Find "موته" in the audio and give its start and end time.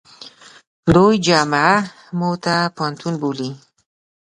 2.19-2.55